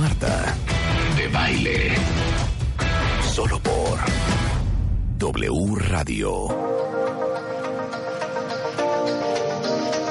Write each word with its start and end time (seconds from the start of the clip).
Marta. 0.00 0.56
De 1.14 1.28
Baile. 1.28 1.92
Solo 3.20 3.58
por 3.60 4.02
W 5.18 5.74
Radio. 5.76 6.46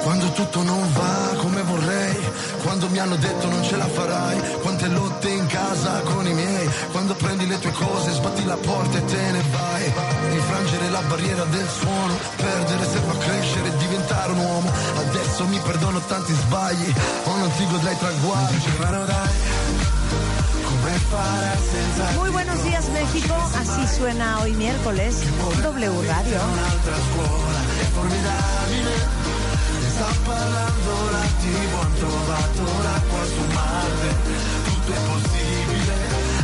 Quando 0.04 0.32
tutto 0.32 0.62
non 0.64 0.94
va 0.94 1.36
come 1.38 1.62
vorrei, 1.64 2.18
quando 2.62 2.88
mi 2.90 3.00
hanno 3.00 3.16
detto 3.16 3.48
non 3.50 3.64
ce 3.64 3.78
la 3.78 3.88
farai, 3.88 4.40
quante 4.62 4.88
lotte 4.90 5.30
in 5.30 5.48
casa 5.48 6.02
con 6.02 6.26
i 6.28 6.34
miei, 6.34 6.70
quando 6.92 7.16
prendi 7.16 7.48
le 7.48 7.58
tue 7.60 7.72
cose, 7.72 8.12
sbatti 8.12 8.46
la 8.46 8.58
porta 8.58 8.98
e 8.98 9.06
te 9.06 9.32
ne 9.32 9.44
vai, 9.52 9.94
infrangere 10.34 10.90
la 10.90 11.02
barriera 11.02 11.44
del 11.46 11.68
suono, 11.68 12.14
perdere 12.36 12.86
serve 12.86 13.12
a 13.12 13.18
crescere 13.18 13.68
e 13.68 13.78
diventare 13.78 14.32
un 14.34 14.40
uomo, 14.40 14.72
adesso 14.98 15.46
mi 15.48 15.60
perdono 15.60 16.00
tanti 16.02 16.34
sbagli, 16.34 16.94
o 17.26 17.38
non 17.38 17.52
ti 17.58 17.66
godrai 17.68 17.98
traguardi, 17.98 18.58
però 18.78 19.06
dai, 19.06 19.30
Muy 22.16 22.30
buenos 22.30 22.64
días 22.64 22.90
México, 22.90 23.34
así 23.58 23.88
suena 23.98 24.40
hoy 24.42 24.54
miércoles 24.54 25.16
W 25.64 26.02
Radio. 26.08 26.40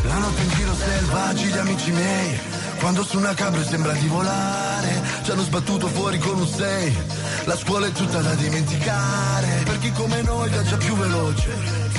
La 0.04 0.18
notte 0.20 0.42
in 0.44 0.50
giro 0.52 0.74
selvaggi 0.76 1.46
gli 1.46 1.58
amici 1.58 1.92
miei, 1.92 2.40
quando 2.80 3.04
su 3.04 3.18
una 3.18 3.34
cabra 3.34 3.64
sembra 3.64 3.92
di 3.94 4.08
volare, 4.08 5.02
ci 5.24 5.32
hanno 5.32 5.44
sbattuto 5.44 5.88
fuori 5.88 6.20
con 6.20 6.40
un 6.40 6.48
6. 6.48 6.98
La 7.46 7.58
scuola 7.58 7.88
è 7.88 7.92
tutta 7.92 8.22
da 8.22 8.34
dimenticare, 8.36 9.64
per 9.64 9.80
chi 9.80 9.92
come 9.92 10.15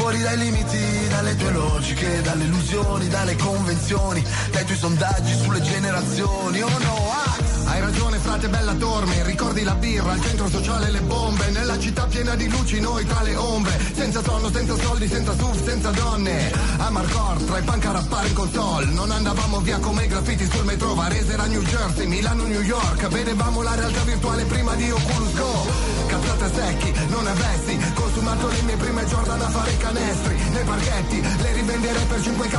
fuori 0.06 0.22
dai 0.22 0.38
limiti, 0.38 1.08
dalle 1.08 1.34
tue 1.34 1.50
logiche, 1.50 2.22
dalle 2.22 2.44
illusioni, 2.44 3.08
dalle 3.08 3.34
convenzioni, 3.34 4.24
dai 4.52 4.64
tuoi 4.64 4.78
sondaggi 4.78 5.34
sulle 5.34 5.60
generazioni, 5.60 6.62
oh 6.62 6.78
no, 6.78 7.10
ah! 7.10 7.55
Hai 7.76 7.82
ragione 7.82 8.16
frate 8.16 8.48
bella 8.48 8.72
torme, 8.72 9.22
ricordi 9.24 9.62
la 9.62 9.74
birra, 9.74 10.14
il 10.14 10.22
centro 10.22 10.48
sociale 10.48 10.90
le 10.90 11.02
bombe, 11.02 11.50
nella 11.50 11.78
città 11.78 12.06
piena 12.06 12.34
di 12.34 12.48
luci 12.48 12.80
noi 12.80 13.04
tra 13.04 13.20
le 13.20 13.36
ombre, 13.36 13.78
senza 13.92 14.22
sonno, 14.22 14.50
senza 14.50 14.74
soldi, 14.78 15.06
senza 15.06 15.34
SUV, 15.36 15.62
senza 15.62 15.90
donne, 15.90 16.52
a 16.78 16.88
Marcor 16.88 17.36
tra 17.42 17.58
i 17.58 17.62
punk 17.62 17.84
a 17.84 17.92
rappare 17.92 18.28
in 18.28 18.34
console, 18.34 18.86
non 18.86 19.10
andavamo 19.10 19.60
via 19.60 19.78
come 19.78 20.04
i 20.04 20.08
graffiti 20.08 20.48
sul 20.50 20.64
metro, 20.64 20.94
Varese 20.94 21.34
era 21.34 21.44
New 21.44 21.60
Jersey, 21.64 22.06
Milano, 22.06 22.46
New 22.46 22.62
York, 22.62 23.08
vedevamo 23.08 23.60
la 23.60 23.74
realtà 23.74 24.00
virtuale 24.04 24.44
prima 24.44 24.74
di 24.74 24.90
Oculus 24.90 25.34
Go, 25.34 25.66
cazzate 26.06 26.54
secchi, 26.54 26.94
non 27.08 27.26
avessi, 27.26 27.78
consumato 27.92 28.48
le 28.48 28.62
mie 28.62 28.76
prime 28.76 29.04
Jordan 29.04 29.42
a 29.42 29.50
fare 29.50 29.70
i 29.72 29.76
canestri, 29.76 30.34
nei 30.50 30.64
parchetti, 30.64 31.20
le 31.20 31.52
rivenderei 31.52 32.04
per 32.06 32.20
5k 32.20 32.55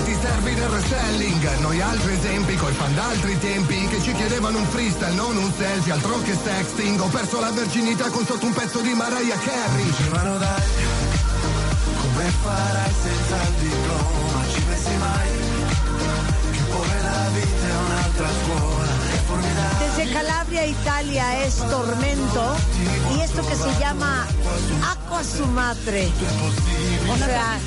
sti 0.00 0.12
stronzetti, 0.12 0.16
servi 0.20 0.54
del 0.54 0.68
reselling, 0.68 1.58
noi 1.60 1.80
altri 1.80 2.12
esempi, 2.14 2.54
coi 2.56 2.72
fan 2.74 2.94
d'altri 2.94 3.38
tempi, 3.38 3.88
che 3.88 4.02
ci 4.02 4.12
chiedevano 4.12 4.58
un 4.58 4.66
freestyle, 4.66 5.14
non 5.14 5.36
un 5.36 5.52
selfie, 5.56 5.92
altro 5.92 6.20
che 6.22 6.36
sexting, 6.42 7.00
ho 7.00 7.08
perso 7.08 7.40
la 7.40 7.50
verginità 7.50 8.08
con 8.10 8.24
sotto 8.26 8.46
un 8.46 8.52
pezzo 8.52 8.80
di 8.80 8.92
Mariah 8.92 9.38
Carey. 9.38 9.84
Dicevano 9.84 10.38
dai, 10.38 10.62
come 12.00 12.24
farai 12.42 12.92
senza 13.02 13.42
il 13.42 13.54
diploma, 13.68 14.44
ci 14.52 14.60
pensi 14.60 14.96
mai, 14.98 15.28
che 16.52 16.62
poi 16.70 17.02
la 17.02 17.28
vita 17.32 17.66
è 17.66 17.76
un'altra 17.86 18.28
scuola, 18.44 18.92
è 19.12 19.18
formidabile. 19.26 19.94
Desde 19.96 20.12
Calabria, 20.12 20.64
Italia 20.64 21.44
es 21.44 21.54
Tormento 21.56 22.56
y 23.14 23.20
esto 23.20 23.42
que 23.42 23.54
se 23.56 23.78
llama 23.78 24.26
Aqua 24.90 25.22
Sumatre. 25.22 26.10
O 27.08 27.16
sea, 27.16 27.58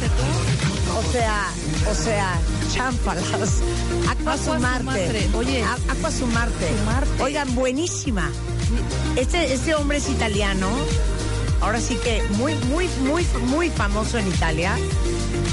o 1.00 1.12
sea, 1.12 1.50
o 1.90 1.96
sea, 1.96 2.40
chámpalas. 2.74 3.62
Aqua 4.10 4.38
Sumarte. 4.38 5.30
Oye. 5.34 5.64
Aqua 5.64 6.12
Sumarte. 6.12 6.68
Oigan, 7.20 7.56
buenísima. 7.56 8.30
Este, 9.16 9.54
este 9.54 9.76
hombre 9.76 9.98
es 9.98 10.10
italiano. 10.10 10.70
Ahora 11.62 11.80
sí 11.80 11.98
que 12.04 12.22
muy, 12.38 12.56
muy, 12.72 12.88
muy, 13.06 13.26
muy 13.48 13.70
famoso 13.70 14.18
en 14.18 14.28
Italia. 14.28 14.76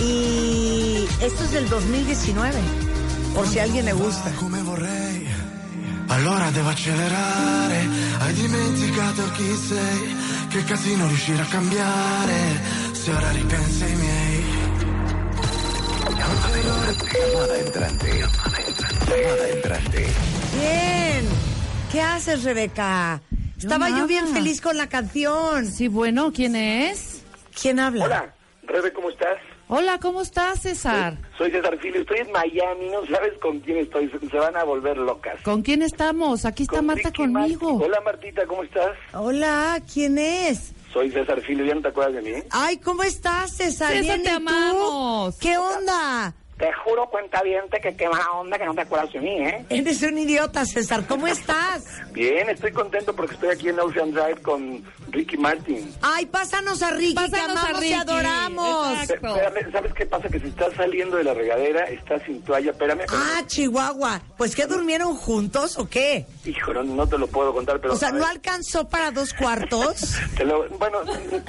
Y 0.00 1.06
esto 1.20 1.44
es 1.44 1.52
del 1.52 1.68
2019. 1.68 2.52
Por 3.34 3.46
si 3.46 3.58
a 3.58 3.64
alguien 3.64 3.84
le 3.84 3.92
gusta. 3.92 4.32
Allora 6.08 6.50
devo 6.50 6.68
accelerare. 6.68 7.88
Hai 8.18 8.32
dimenticato 8.32 9.30
chi 9.32 9.54
sei, 9.54 10.16
che 10.48 10.64
casino 10.64 11.06
riuscire 11.06 11.42
a 11.42 11.46
cambiare. 11.46 12.60
Se 12.92 13.10
ora 13.12 13.30
ripensi 13.30 13.82
ai 13.82 13.94
miei. 13.94 14.45
Llamada 16.26 17.58
entrante. 17.58 18.10
Llamada 19.06 19.48
entrante. 19.48 20.06
Bien. 20.58 21.28
¿Qué 21.92 22.00
haces, 22.00 22.42
Rebeca? 22.42 23.20
Estaba 23.56 23.88
yo 23.90 24.06
bien 24.06 24.26
feliz 24.28 24.60
con 24.60 24.76
la 24.76 24.88
canción. 24.88 25.66
Sí, 25.66 25.86
bueno, 25.88 26.32
¿quién 26.32 26.56
es? 26.56 27.22
¿Quién 27.60 27.78
habla? 27.78 28.04
Hola, 28.04 28.34
Rebe, 28.64 28.92
¿cómo 28.92 29.10
estás? 29.10 29.38
Hola, 29.68 29.98
¿cómo 30.00 30.22
estás, 30.22 30.62
César? 30.62 31.16
Soy 31.38 31.50
César 31.50 31.76
Filio, 31.78 32.00
estoy 32.00 32.18
en 32.18 32.30
Miami, 32.30 32.88
no 32.88 33.04
sabes 33.06 33.32
con 33.40 33.58
quién 33.60 33.78
estoy, 33.78 34.08
se, 34.10 34.18
se 34.28 34.36
van 34.36 34.56
a 34.56 34.62
volver 34.64 34.96
locas. 34.96 35.40
¿Con 35.42 35.62
quién 35.62 35.82
estamos? 35.82 36.44
Aquí 36.44 36.64
está 36.64 36.76
Con 36.76 36.86
Marta 36.86 37.08
Ricky 37.08 37.22
conmigo. 37.22 37.74
Hola 37.82 38.00
Martita, 38.04 38.46
¿cómo 38.46 38.62
estás? 38.62 38.92
Hola, 39.12 39.80
¿quién 39.92 40.18
es? 40.18 40.72
Soy 40.92 41.10
César 41.10 41.40
Filio, 41.42 41.64
¿ya 41.64 41.74
no 41.74 41.82
te 41.82 41.88
acuerdas 41.88 42.14
de 42.14 42.22
mí? 42.32 42.42
Ay, 42.50 42.78
¿cómo 42.78 43.02
estás, 43.02 43.50
César? 43.56 43.92
César, 43.92 44.18
Bien, 44.18 44.22
te 44.22 44.28
¿y 44.28 44.32
tú? 44.32 44.36
amamos. 44.36 45.36
¿Qué 45.38 45.58
onda? 45.58 46.34
Te 46.56 46.72
juro, 46.72 47.06
cuenta 47.10 47.42
bien, 47.42 47.64
que 47.70 47.94
qué 47.94 48.08
mala 48.08 48.30
onda 48.32 48.58
que 48.58 48.64
no 48.64 48.74
te 48.74 48.80
acuerdas 48.80 49.12
de 49.12 49.20
mí, 49.20 49.42
¿eh? 49.42 49.66
Eres 49.68 50.00
un 50.00 50.16
idiota, 50.16 50.64
César. 50.64 51.06
¿Cómo 51.06 51.26
estás? 51.26 51.84
Bien, 52.12 52.48
estoy 52.48 52.72
contento 52.72 53.14
porque 53.14 53.34
estoy 53.34 53.50
aquí 53.50 53.68
en 53.68 53.78
Ocean 53.78 54.10
Drive 54.10 54.40
con 54.40 54.82
Ricky 55.10 55.36
Martin. 55.36 55.92
Ay, 56.00 56.24
pásanos 56.24 56.82
a 56.82 56.92
Ricky, 56.92 57.08
que 57.14 57.28
Pásanos 57.30 57.56
a 57.58 57.60
amamos 57.60 57.80
y 57.80 57.88
Ricky. 57.88 57.92
adoramos. 57.92 58.98
Exacto. 59.02 59.36
Espérame, 59.36 59.70
¿sabes 59.72 59.92
qué 59.92 60.06
pasa? 60.06 60.28
Que 60.30 60.40
si 60.40 60.46
estás 60.46 60.72
saliendo 60.74 61.18
de 61.18 61.24
la 61.24 61.34
regadera, 61.34 61.84
estás 61.90 62.22
sin 62.24 62.40
toalla, 62.40 62.70
espérame. 62.70 63.00
espérame. 63.02 63.22
Ah, 63.36 63.42
Chihuahua. 63.46 64.22
¿Pues 64.38 64.56
qué 64.56 64.64
durmieron 64.64 65.14
juntos 65.14 65.76
o 65.76 65.86
qué? 65.90 66.24
Hijo, 66.46 66.72
no, 66.72 66.84
no 66.84 67.06
te 67.08 67.18
lo 67.18 67.26
puedo 67.26 67.52
contar, 67.52 67.80
pero... 67.80 67.94
O 67.94 67.96
sea, 67.96 68.10
¿no 68.12 68.18
ver, 68.20 68.28
alcanzó 68.28 68.88
para 68.88 69.10
dos 69.10 69.34
cuartos? 69.34 70.16
te 70.36 70.44
lo- 70.44 70.68
bueno, 70.78 70.98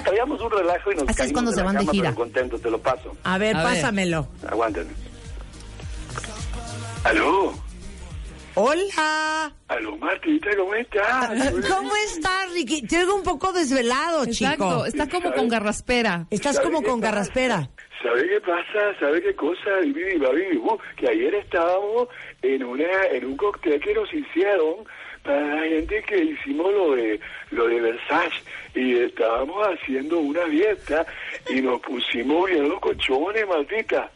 traíamos 0.03 0.41
un 0.41 0.49
relajo 0.51 0.91
y 0.91 0.95
nos 0.95 1.09
Así 1.09 1.21
es 1.23 1.33
cuando 1.33 1.51
de 1.51 1.55
se 1.55 1.61
la 1.61 1.65
van 1.67 1.75
de 1.75 1.79
cama, 1.81 1.91
gira. 1.91 2.03
pero 2.09 2.15
contentos, 2.15 2.61
te 2.61 2.69
lo 2.71 2.79
paso. 2.79 3.15
A 3.23 3.37
ver, 3.37 3.55
A 3.55 3.63
ver. 3.63 3.73
pásamelo. 3.75 4.27
Aguántenme. 4.49 4.91
¿Aló? 7.03 7.53
Hola. 8.59 9.53
Aló, 9.67 9.95
Martita, 9.97 10.49
¿cómo 10.57 10.73
estás? 10.73 11.51
¿Cómo 11.69 11.91
estás, 12.07 12.51
Ricky? 12.55 12.81
Te 12.87 12.97
oigo 12.97 13.13
un 13.13 13.21
poco 13.21 13.53
desvelado, 13.53 14.25
chico. 14.25 14.51
Exacto, 14.51 14.85
está 14.87 15.07
como 15.07 15.31
con 15.31 15.47
garraspera. 15.47 16.25
Estás 16.31 16.59
como 16.59 16.81
con 16.81 16.99
garraspera. 16.99 17.69
¿Sabe 18.01 18.27
qué 18.27 18.41
pasa? 18.41 18.99
¿Sabe 18.99 19.21
qué 19.21 19.35
cosa? 19.35 19.69
Bu, 20.59 20.79
Que 20.95 21.07
ayer 21.07 21.35
estábamos 21.35 22.07
en 22.41 22.63
una 22.63 23.05
en 23.11 23.25
un 23.25 23.37
cóctel 23.37 23.79
que 23.79 23.93
nos 23.93 24.11
hicieron 24.11 24.85
para 25.27 25.55
la 25.55 25.67
gente 25.67 26.01
que 26.07 26.23
hicimos 26.23 26.73
lo 26.73 26.95
de 26.95 27.19
lo 27.51 27.67
de 27.67 27.81
Versace 27.81 28.35
y 28.73 28.95
estábamos 28.95 29.57
haciendo 29.67 30.19
una 30.19 30.45
dieta 30.45 31.05
y 31.49 31.61
nos 31.61 31.81
pusimos 31.81 32.49
bien 32.49 32.69
los 32.69 32.79
cochones, 32.79 33.45
Martita. 33.47 34.09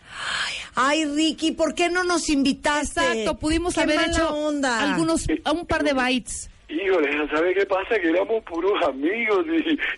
Ay, 0.76 1.06
Ricky, 1.06 1.52
¿por 1.52 1.76
qué 1.76 1.90
no 1.90 2.04
nos 2.04 2.30
invitaste? 2.30 3.02
Exacto, 3.02 3.38
pudimos 3.38 3.74
Qué 3.74 3.82
haber 3.82 4.10
hecho 4.10 4.30
onda. 4.34 4.92
algunos, 4.92 5.28
un 5.52 5.66
par 5.66 5.84
de 5.84 5.94
bites. 5.94 6.51
Híjole, 6.72 7.28
¿sabe 7.30 7.54
qué 7.54 7.66
pasa? 7.66 8.00
Que 8.00 8.10
éramos 8.10 8.44
puros 8.46 8.74
amigos 8.88 9.46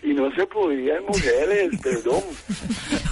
y, 0.02 0.10
y 0.10 0.14
no 0.14 0.30
se 0.34 0.44
podían 0.46 1.04
mujeres, 1.04 1.70
perdón. 1.82 2.22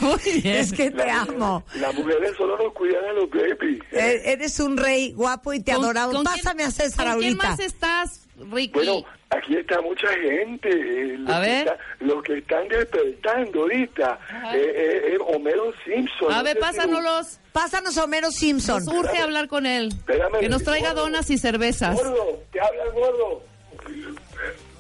Muy 0.01 0.41
bien. 0.43 0.57
Es 0.57 0.73
que 0.73 0.91
te 0.91 1.09
amo. 1.11 1.65
Las 1.81 1.95
mujeres 1.95 2.33
solo 2.37 2.59
nos 2.59 2.73
cuidan 2.73 3.05
a 3.05 3.13
los 3.13 3.31
baby. 3.31 3.81
E- 3.93 4.23
Eres 4.33 4.59
un 4.61 4.77
rey 4.77 5.13
guapo 5.13 5.53
y 5.53 5.61
te 5.63 5.73
¿Con- 5.75 5.85
adoramos. 5.85 6.13
quién- 6.15 6.25
Pásame 6.25 6.65
a 6.65 6.71
César 6.71 7.07
¿con 7.13 7.21
quién 7.21 7.33
ahorita. 7.35 7.49
más 7.51 7.61
estás, 7.61 8.29
Ricky? 8.51 8.73
Bueno, 8.75 9.05
aquí 9.31 9.57
está 9.57 9.81
mucha 9.81 10.09
gente. 10.09 10.69
eh, 10.69 11.19
Los 11.19 11.31
A 11.31 11.41
que 11.41 11.47
ver. 11.49 11.59
está- 11.69 11.79
los 12.01 12.23
que 12.25 12.39
están 12.39 12.69
despertando 12.69 13.61
ahorita. 13.63 14.19
Eh, 14.55 14.59
eh, 14.59 15.13
eh, 15.15 15.19
Homero 15.25 15.73
Simpson. 15.85 16.33
A 16.33 16.39
no 16.39 16.43
ver, 16.45 16.55
sé 16.55 16.59
si- 16.59 16.61
pásanos. 16.61 17.39
Pásanos 17.53 17.97
a 17.99 18.05
Homero 18.05 18.31
Simpson. 18.33 18.85
Nos 18.85 18.95
urge 18.95 19.19
hablar 19.19 19.47
con 19.47 19.67
él. 19.67 19.89
Espérame, 19.89 20.41
Que 20.41 20.49
nos 20.49 20.65
traiga 20.65 20.89
gordo. 20.95 21.03
donas 21.05 21.31
y 21.31 21.39
cervezas. 21.39 21.95
Gordo, 21.95 22.43
te 22.51 22.59
habla 22.61 22.83
el 22.85 22.93
gordo. 22.93 23.43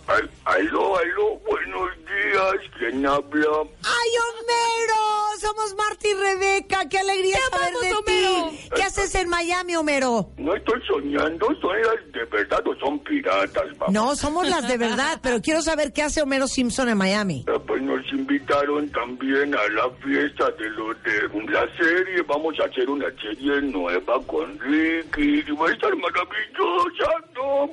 Al- 0.08 0.30
Aló, 0.44 0.96
aló, 0.98 1.38
buenos 1.48 1.90
días. 1.98 2.70
¿Quién 2.78 3.06
habla? 3.06 3.46
¡Ay, 3.84 4.10
Homero! 4.28 5.38
Somos 5.40 5.74
Marta 5.76 6.08
y 6.08 6.14
Rebeca. 6.14 6.88
¡Qué 6.88 6.98
alegría 6.98 7.36
saber 7.50 7.72
de 7.82 7.94
Homero. 7.94 8.50
ti! 8.50 8.68
¿Qué 8.74 8.82
haces 8.82 9.14
en 9.14 9.28
Miami, 9.28 9.76
Homero? 9.76 10.28
No 10.36 10.54
estoy 10.54 10.80
soñando, 10.86 11.46
son 11.60 11.80
las 11.82 12.12
de 12.12 12.24
verdad 12.24 12.66
o 12.66 12.74
son 12.76 12.98
piratas, 13.00 13.64
mamá. 13.78 13.92
No, 13.92 14.14
somos 14.16 14.48
las 14.48 14.66
de 14.68 14.76
verdad, 14.78 15.20
pero 15.22 15.40
quiero 15.40 15.62
saber 15.62 15.92
qué 15.92 16.02
hace 16.02 16.22
Homero 16.22 16.46
Simpson 16.48 16.88
en 16.88 16.98
Miami. 16.98 17.44
Eh, 17.48 17.58
Pues 17.66 17.82
nos 17.82 18.04
invitaron 18.12 18.88
también 18.90 19.54
a 19.54 19.68
la 19.68 19.88
fiesta 20.04 20.50
de 20.58 20.70
lo 20.70 20.92
de 20.94 21.50
la 21.50 21.66
serie. 21.76 22.22
Vamos 22.26 22.54
a 22.60 22.64
hacer 22.64 22.88
una 22.90 23.06
serie 23.20 23.60
nueva 23.62 24.20
con 24.26 24.58
Ricky. 24.60 25.44
Y 25.46 25.52
va 25.52 25.68
a 25.68 25.72
estar 25.72 25.92
maravillosa, 25.96 27.10
¿no? 27.34 27.70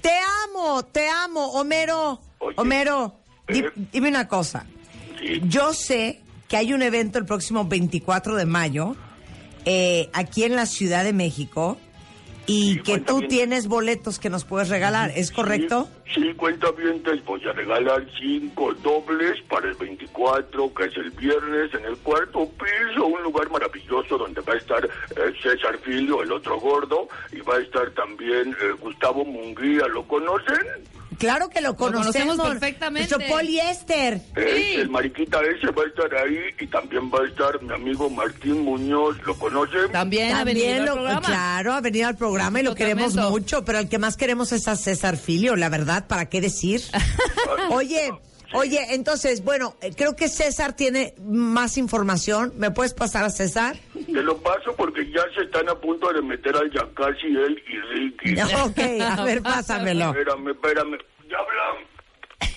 Te 0.00 0.10
amo, 0.48 0.84
te 0.84 1.08
amo, 1.08 1.52
Homero. 1.52 2.20
Oye. 2.38 2.54
Homero, 2.58 3.14
di- 3.48 3.60
Eh. 3.60 3.70
dime 3.92 4.08
una 4.08 4.28
cosa. 4.28 4.66
Sí. 5.20 5.40
Yo 5.44 5.72
sé 5.72 6.20
que 6.48 6.56
hay 6.56 6.72
un 6.72 6.82
evento 6.82 7.18
el 7.18 7.24
próximo 7.26 7.64
24 7.64 8.36
de 8.36 8.46
mayo 8.46 8.94
eh, 9.64 10.08
aquí 10.12 10.44
en 10.44 10.54
la 10.54 10.66
Ciudad 10.66 11.02
de 11.02 11.12
México 11.12 11.78
y 12.46 12.80
que 12.80 12.98
tú 12.98 13.18
bien. 13.18 13.28
tienes 13.28 13.68
boletos 13.68 14.18
que 14.18 14.30
nos 14.30 14.44
puedes 14.44 14.68
regalar, 14.68 15.10
¿es 15.14 15.30
correcto? 15.30 15.88
Sí, 16.06 16.22
sí, 16.22 16.34
cuenta 16.34 16.70
bien, 16.72 17.02
te 17.02 17.14
voy 17.22 17.42
a 17.46 17.52
regalar 17.52 18.06
cinco 18.18 18.72
dobles 18.74 19.40
para 19.48 19.68
el 19.68 19.74
24, 19.74 20.74
que 20.74 20.84
es 20.84 20.96
el 20.96 21.10
viernes, 21.10 21.74
en 21.74 21.84
el 21.84 21.96
cuarto 21.98 22.48
piso, 22.50 23.06
un 23.06 23.22
lugar 23.22 23.50
maravilloso 23.50 24.18
donde 24.18 24.40
va 24.42 24.54
a 24.54 24.56
estar 24.56 24.84
eh, 24.84 25.32
César 25.42 25.78
Filio, 25.78 26.22
el 26.22 26.32
otro 26.32 26.58
gordo, 26.60 27.08
y 27.32 27.40
va 27.40 27.56
a 27.56 27.60
estar 27.60 27.90
también 27.90 28.50
eh, 28.62 28.72
Gustavo 28.80 29.24
Munguía, 29.24 29.86
¿lo 29.88 30.06
conocen? 30.06 30.58
Claro 31.18 31.48
que 31.48 31.60
lo 31.60 31.76
conocemos. 31.76 32.36
conocemos 32.36 32.48
perfectamente. 32.48 33.16
Nuestro 33.16 33.36
poliéster. 33.36 34.20
El 34.36 34.88
mariquita 34.90 35.40
ese 35.42 35.70
va 35.72 35.82
a 35.82 35.86
estar 35.86 36.14
ahí 36.24 36.38
y 36.60 36.66
también 36.66 37.10
va 37.10 37.22
a 37.22 37.26
estar 37.26 37.62
mi 37.62 37.72
amigo 37.72 38.08
Martín 38.10 38.60
Muñoz, 38.62 39.16
¿lo 39.24 39.34
conocen? 39.36 39.90
También, 39.92 40.32
ha 40.34 40.44
venido 40.44 40.66
También 40.66 40.80
al 40.80 40.86
lo, 40.86 40.94
programa. 40.94 41.20
claro, 41.26 41.72
ha 41.72 41.80
venido 41.80 42.08
al 42.08 42.16
programa 42.16 42.60
y 42.60 42.62
lo 42.62 42.74
queremos 42.74 43.14
mucho, 43.14 43.64
pero 43.64 43.78
el 43.78 43.88
que 43.88 43.98
más 43.98 44.16
queremos 44.16 44.52
es 44.52 44.68
a 44.68 44.76
César 44.76 45.16
Filio, 45.16 45.56
la 45.56 45.68
verdad, 45.68 46.06
¿para 46.06 46.26
qué 46.28 46.40
decir? 46.40 46.82
oye, 47.70 48.10
oye, 48.54 48.78
entonces, 48.90 49.44
bueno, 49.44 49.76
eh, 49.80 49.92
creo 49.96 50.16
que 50.16 50.28
César 50.28 50.74
tiene 50.74 51.14
más 51.24 51.76
información. 51.78 52.52
¿Me 52.56 52.70
puedes 52.70 52.94
pasar 52.94 53.24
a 53.24 53.30
César? 53.30 53.76
Te 53.92 54.22
lo 54.22 54.38
paso 54.38 54.74
porque 54.76 55.10
ya 55.10 55.22
se 55.34 55.44
están 55.44 55.68
a 55.68 55.74
punto 55.74 56.12
de 56.12 56.22
meter 56.22 56.56
al 56.56 56.70
Yacasi 56.70 57.26
él 57.26 57.62
y 57.68 57.78
Ricky. 57.78 58.40
ok, 58.64 59.02
a 59.02 59.24
ver, 59.24 59.42
pásamelo. 59.42 60.10
Espérame, 60.10 60.50
espérame. 60.50 60.98
Ya 61.28 61.38
hablan. 61.38 61.86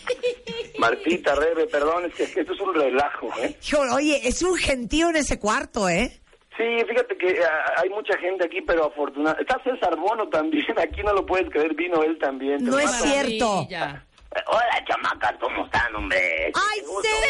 Martita, 0.80 1.36
Rebe, 1.36 1.68
perdón, 1.68 2.06
es 2.06 2.16
que, 2.16 2.24
es 2.24 2.34
que 2.34 2.42
esto 2.42 2.54
es 2.54 2.60
un 2.60 2.74
relajo, 2.74 3.30
¿eh? 3.42 3.56
Oye, 3.94 4.28
es 4.28 4.42
un 4.42 4.56
gentío 4.56 5.10
en 5.10 5.18
ese 5.18 5.40
cuarto, 5.40 5.90
¿eh? 5.90 6.20
Sí, 6.60 6.66
fíjate 6.90 7.18
que 7.18 7.42
ah, 7.42 7.74
hay 7.82 7.90
mucha 7.90 8.18
gente 8.18 8.46
aquí, 8.46 8.62
pero 8.62 8.88
afortunadamente... 8.88 9.44
Está 9.44 9.64
César 9.64 9.96
Bono 9.96 10.28
también, 10.28 10.66
aquí 10.78 11.02
no 11.04 11.14
lo 11.14 11.26
puedes 11.26 11.50
creer, 11.50 11.74
vino 11.74 12.04
él 12.04 12.18
también. 12.20 12.64
No 12.64 12.78
es 12.78 12.92
cierto. 12.92 13.68
Maravilla. 13.70 14.06
Hola, 14.48 14.84
chamacas, 14.88 15.34
¿cómo 15.40 15.66
están, 15.66 15.96
hombre? 15.96 16.52
¡Ay. 16.54 16.82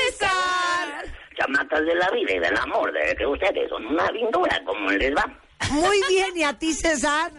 César! 0.10 1.06
Chamacas 1.38 1.82
de 1.86 1.96
la 1.96 2.10
vida 2.12 2.34
y 2.36 2.40
del 2.40 2.58
amor, 2.58 2.92
de 2.92 3.16
que 3.16 3.26
ustedes 3.26 3.70
son 3.70 3.86
una 3.86 4.10
lindura, 4.12 4.62
¿cómo 4.66 4.90
les 4.92 5.16
va? 5.16 5.26
Muy 5.72 6.02
bien, 6.10 6.36
¿y 6.36 6.44
a 6.44 6.54
ti, 6.58 6.74
César? 6.74 7.32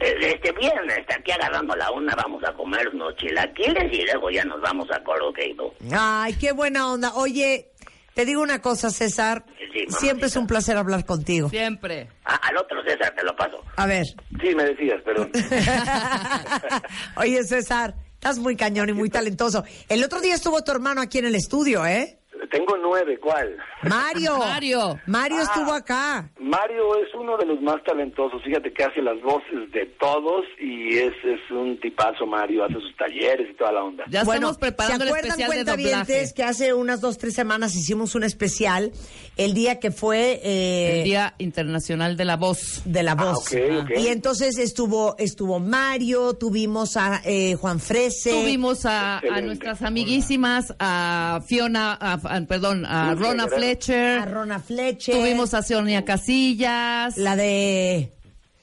Eh, 0.00 0.16
Este 0.34 0.52
viernes, 0.52 0.98
está 0.98 1.16
aquí 1.16 1.32
agarrando 1.32 1.74
la 1.74 1.90
una, 1.90 2.14
vamos 2.14 2.42
a 2.44 2.52
comer 2.52 2.88
unos 2.90 3.16
chilaquiles 3.16 3.92
y 3.92 4.04
luego 4.04 4.30
ya 4.30 4.44
nos 4.44 4.60
vamos 4.60 4.88
a 4.92 5.02
Coloqueito. 5.02 5.74
Ay, 5.92 6.34
qué 6.34 6.52
buena 6.52 6.88
onda. 6.92 7.12
Oye, 7.14 7.70
te 8.14 8.24
digo 8.24 8.42
una 8.42 8.60
cosa, 8.60 8.90
César. 8.90 9.44
Sí. 9.72 9.86
Siempre 9.88 10.26
es 10.26 10.36
un 10.36 10.46
placer 10.46 10.76
hablar 10.76 11.04
contigo. 11.06 11.48
Siempre. 11.48 12.08
Ah, 12.24 12.38
al 12.42 12.56
otro 12.58 12.82
César 12.84 13.14
te 13.16 13.24
lo 13.24 13.34
paso. 13.34 13.60
A 13.76 13.86
ver. 13.86 14.06
Sí, 14.40 14.54
me 14.54 14.64
decías, 14.64 15.00
perdón. 15.02 15.30
Oye, 17.16 17.42
César, 17.44 17.94
estás 18.22 18.38
muy 18.38 18.54
cañón 18.54 18.88
y 18.88 18.92
muy 18.92 19.10
talentoso. 19.10 19.64
El 19.88 20.04
otro 20.04 20.20
día 20.20 20.36
estuvo 20.36 20.62
tu 20.62 20.70
hermano 20.70 21.00
aquí 21.00 21.18
en 21.18 21.24
el 21.24 21.34
estudio, 21.34 21.84
¿eh? 21.84 22.21
Tengo 22.52 22.76
nueve, 22.76 23.18
¿cuál? 23.18 23.56
Mario. 23.82 24.38
Mario. 24.38 25.00
Mario 25.06 25.38
Ah. 25.40 25.42
estuvo 25.42 25.72
acá. 25.72 26.30
Mario 26.38 26.96
es 27.02 27.08
uno 27.14 27.36
de 27.38 27.46
los 27.46 27.60
más 27.62 27.82
talentosos, 27.84 28.42
fíjate 28.44 28.72
que 28.72 28.84
hace 28.84 29.00
las 29.02 29.20
voces 29.22 29.72
de 29.72 29.86
todos 29.98 30.44
y 30.60 30.98
es, 30.98 31.12
es 31.24 31.40
un 31.50 31.80
tipazo 31.80 32.26
Mario, 32.26 32.64
hace 32.64 32.74
sus 32.74 32.94
talleres 32.96 33.48
y 33.50 33.54
toda 33.54 33.72
la 33.72 33.82
onda. 33.84 34.04
Ya 34.10 34.22
bueno, 34.24 34.50
estamos 34.50 34.58
preparando 34.58 34.98
¿se 34.98 35.02
el 35.04 35.08
acuerdan, 35.08 35.30
especial 35.30 35.50
de 35.50 35.56
cuentavientes, 35.56 36.06
doblaje. 36.16 36.34
que 36.34 36.42
hace 36.44 36.74
unas 36.74 37.00
dos, 37.00 37.16
tres 37.18 37.34
semanas 37.34 37.74
hicimos 37.74 38.14
un 38.14 38.22
especial 38.24 38.92
el 39.38 39.54
día 39.54 39.80
que 39.80 39.90
fue 39.90 40.40
eh, 40.44 40.98
El 40.98 41.04
Día 41.04 41.34
Internacional 41.38 42.16
de 42.18 42.24
la 42.26 42.36
Voz. 42.36 42.82
de 42.84 43.02
la 43.02 43.14
voz. 43.14 43.26
Ah, 43.54 43.56
ok, 43.56 43.84
ok. 43.84 43.98
Y 43.98 44.08
entonces 44.08 44.58
estuvo 44.58 45.16
estuvo 45.18 45.58
Mario, 45.58 46.34
tuvimos 46.34 46.96
a 46.98 47.22
eh, 47.24 47.54
Juan 47.54 47.80
Frese. 47.80 48.30
Tuvimos 48.30 48.84
a, 48.84 49.18
a 49.18 49.40
nuestras 49.40 49.80
amiguísimas, 49.82 50.74
a 50.78 51.40
Fiona, 51.46 51.92
a- 51.94 52.20
a- 52.22 52.41
perdón, 52.46 52.84
a 52.86 53.14
Rona 53.14 53.44
Guerrero. 53.44 53.56
Fletcher. 53.56 54.18
a 54.18 54.24
Rona 54.26 54.58
Fletcher. 54.58 55.14
Tuvimos 55.14 55.54
a 55.54 55.62
Sonia 55.62 56.04
Casillas. 56.04 57.16
la 57.16 57.36
de 57.36 58.12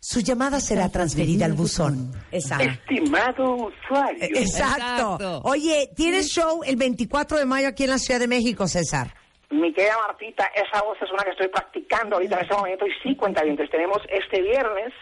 su 0.01 0.21
llamada 0.21 0.59
será 0.59 0.89
transferida 0.89 1.45
al 1.45 1.53
buzón. 1.53 2.11
Esa. 2.31 2.57
Estimado 2.63 3.55
usuario. 3.55 4.23
Exacto. 4.23 5.15
Exacto. 5.17 5.41
Oye, 5.43 5.89
tienes 5.95 6.29
show 6.29 6.61
el 6.65 6.77
24 6.77 7.37
de 7.37 7.45
mayo 7.45 7.67
aquí 7.67 7.83
en 7.83 7.89
la 7.89 7.97
Ciudad 7.97 8.19
de 8.19 8.27
México, 8.27 8.67
César. 8.67 9.13
Mi 9.51 9.73
querida 9.73 9.97
Martita, 10.07 10.45
esa 10.55 10.81
voz 10.83 10.97
es 11.01 11.11
una 11.11 11.23
que 11.23 11.31
estoy 11.31 11.47
practicando 11.49 12.15
ahorita 12.15 12.35
en 12.35 12.42
este 12.44 12.56
momento 12.56 12.85
y 12.87 12.92
sí, 13.04 13.15
cuentavientes, 13.15 13.69
tenemos 13.71 13.97
este 14.09 14.42
viernes 14.42 14.94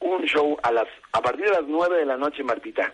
Un 0.00 0.24
show 0.24 0.56
a 0.62 0.72
las 0.72 0.86
a 1.12 1.20
partir 1.20 1.44
de 1.44 1.52
las 1.52 1.64
nueve 1.68 1.98
de 1.98 2.06
la 2.06 2.16
noche, 2.16 2.42
Martita. 2.42 2.92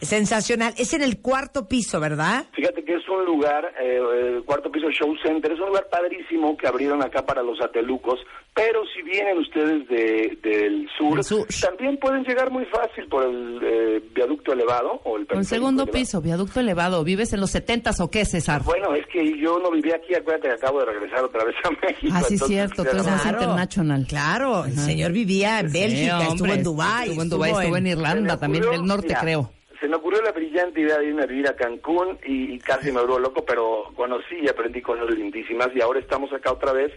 Sensacional. 0.00 0.74
Es 0.76 0.92
en 0.94 1.02
el 1.02 1.20
cuarto 1.20 1.66
piso, 1.68 1.98
¿verdad? 2.00 2.44
Fíjate 2.52 2.84
que 2.84 2.94
es 2.94 3.08
un 3.08 3.24
lugar, 3.24 3.72
eh, 3.80 4.00
el 4.36 4.44
cuarto 4.44 4.70
piso 4.70 4.90
show 4.90 5.14
center, 5.24 5.52
es 5.52 5.60
un 5.60 5.68
lugar 5.68 5.88
padrísimo 5.90 6.56
que 6.56 6.66
abrieron 6.66 7.02
acá 7.02 7.24
para 7.24 7.42
los 7.42 7.60
atelucos, 7.60 8.18
pero 8.54 8.82
si 8.94 9.02
vienen 9.02 9.38
ustedes 9.38 9.88
de, 9.88 10.38
del 10.42 10.88
sur, 10.98 11.20
también 11.60 11.96
pueden 11.98 12.22
llegar 12.24 12.50
muy 12.50 12.64
fácil 12.66 13.06
por 13.08 13.24
el 13.24 13.60
eh, 13.62 14.02
viaducto 14.14 14.52
elevado 14.52 15.00
o 15.04 15.16
el 15.16 15.26
Un 15.34 15.44
segundo 15.44 15.82
elevado. 15.84 15.98
piso, 15.98 16.20
viaducto 16.20 16.60
elevado. 16.60 17.02
¿Vives 17.02 17.32
en 17.32 17.40
los 17.40 17.50
setentas 17.50 17.98
o 18.00 18.10
qué, 18.10 18.24
César? 18.24 18.62
Bueno, 18.62 18.94
es 18.94 19.06
que 19.06 19.38
yo 19.40 19.58
no 19.58 19.70
vivía 19.70 19.96
aquí, 19.96 20.14
acuérdate 20.14 20.48
que 20.48 20.54
acabo 20.54 20.80
de 20.80 20.86
regresar 20.86 21.24
otra 21.24 21.44
vez 21.44 21.54
a 21.64 21.70
México. 21.86 22.12
Ah, 22.14 22.22
sí, 22.22 22.38
cierto, 22.38 22.84
tú 22.84 22.90
eres 22.90 23.06
más 23.06 23.24
international. 23.26 24.06
Claro, 24.08 24.64
el 24.66 24.76
señor 24.76 25.12
vivía 25.12 25.60
en 25.60 25.70
Sí, 25.70 25.78
Bélgica, 25.80 26.22
estuvo 26.28 26.52
en 26.52 26.62
Dubái. 26.62 27.08
Estuvo 27.08 27.22
en 27.22 27.28
Dubái, 27.30 27.50
estuvo 27.52 27.76
en 27.76 27.86
Irlanda, 27.86 28.38
también 28.38 28.64
del 28.70 28.84
norte, 28.84 29.08
mira, 29.08 29.20
creo. 29.20 29.50
Se 29.84 29.90
me 29.90 29.96
ocurrió 29.96 30.22
la 30.22 30.32
brillante 30.32 30.80
idea 30.80 30.96
de 30.96 31.08
irme 31.08 31.24
a 31.24 31.26
vivir 31.26 31.46
a 31.46 31.56
Cancún 31.56 32.18
y, 32.24 32.54
y 32.54 32.58
casi 32.58 32.90
me 32.90 33.02
volvió 33.02 33.18
loco, 33.18 33.44
pero 33.44 33.92
conocí 33.94 34.34
y 34.40 34.48
aprendí 34.48 34.80
cosas 34.80 35.10
lindísimas 35.10 35.68
y 35.74 35.82
ahora 35.82 36.00
estamos 36.00 36.32
acá 36.32 36.52
otra 36.52 36.72
vez 36.72 36.90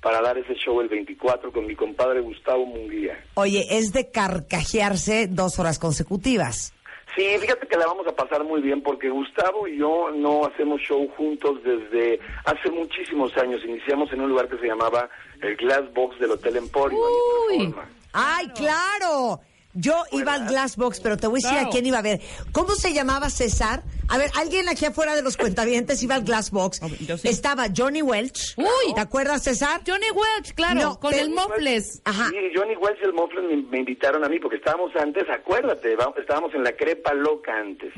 para 0.00 0.22
dar 0.22 0.38
ese 0.38 0.54
show 0.54 0.80
el 0.80 0.88
24 0.88 1.52
con 1.52 1.66
mi 1.66 1.76
compadre 1.76 2.20
Gustavo 2.22 2.64
Munguía. 2.64 3.22
Oye, 3.34 3.66
es 3.68 3.92
de 3.92 4.10
carcajearse 4.10 5.26
dos 5.26 5.58
horas 5.58 5.78
consecutivas. 5.78 6.72
Sí, 7.14 7.26
fíjate 7.38 7.66
que 7.66 7.76
la 7.76 7.84
vamos 7.84 8.06
a 8.06 8.16
pasar 8.16 8.42
muy 8.42 8.62
bien 8.62 8.82
porque 8.82 9.10
Gustavo 9.10 9.68
y 9.68 9.76
yo 9.76 10.10
no 10.10 10.46
hacemos 10.46 10.80
show 10.80 11.06
juntos 11.18 11.62
desde 11.62 12.20
hace 12.46 12.70
muchísimos 12.70 13.36
años. 13.36 13.60
Iniciamos 13.66 14.10
en 14.14 14.22
un 14.22 14.30
lugar 14.30 14.48
que 14.48 14.56
se 14.56 14.66
llamaba 14.66 15.10
el 15.42 15.56
Glass 15.56 15.92
Box 15.92 16.18
del 16.18 16.30
Hotel 16.30 16.56
Emporio. 16.56 16.98
en 16.98 17.58
Uy. 17.60 17.66
Reforma. 17.66 17.90
¡Ay, 18.14 18.48
claro! 18.56 19.40
Yo 19.72 20.02
iba 20.10 20.34
al 20.34 20.48
Glass 20.48 20.76
Box, 20.76 20.98
pero 21.00 21.16
te 21.16 21.28
voy 21.28 21.40
a 21.44 21.48
decir 21.48 21.66
a 21.66 21.70
quién 21.70 21.86
iba 21.86 21.98
a 21.98 22.02
ver. 22.02 22.20
¿Cómo 22.50 22.74
se 22.74 22.92
llamaba 22.92 23.30
César? 23.30 23.84
A 24.08 24.18
ver, 24.18 24.28
alguien 24.34 24.68
aquí 24.68 24.84
afuera 24.84 25.14
de 25.14 25.22
los 25.22 25.36
cuentavientes 25.36 26.02
iba 26.02 26.16
al 26.16 26.24
Glass 26.24 26.50
Box. 26.50 26.80
Yo 27.06 27.16
sí. 27.16 27.28
Estaba 27.28 27.66
Johnny 27.74 28.02
Welch. 28.02 28.54
Uy. 28.56 28.94
¿Te 28.94 29.00
acuerdas, 29.00 29.44
César? 29.44 29.80
Johnny 29.86 30.10
Welch, 30.10 30.54
claro, 30.54 30.80
No, 30.80 30.98
con 30.98 31.14
el 31.14 31.30
Mofles. 31.30 32.02
Ajá. 32.04 32.28
Sí, 32.30 32.36
Johnny 32.52 32.74
Welch 32.74 32.98
y 33.00 33.04
el 33.04 33.12
Mofles 33.12 33.44
me, 33.44 33.56
me 33.70 33.78
invitaron 33.78 34.24
a 34.24 34.28
mí 34.28 34.40
porque 34.40 34.56
estábamos 34.56 34.90
antes, 34.96 35.22
acuérdate, 35.30 35.94
va- 35.94 36.12
estábamos 36.18 36.52
en 36.54 36.64
la 36.64 36.72
crepa 36.72 37.14
loca 37.14 37.52
antes. 37.56 37.92